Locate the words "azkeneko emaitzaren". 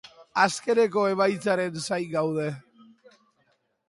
0.43-1.77